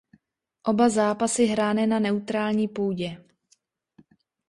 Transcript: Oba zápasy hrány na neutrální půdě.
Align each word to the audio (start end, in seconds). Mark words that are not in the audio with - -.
Oba 0.63 0.89
zápasy 0.89 1.45
hrány 1.45 1.87
na 1.87 1.99
neutrální 1.99 2.67
půdě. 2.67 3.23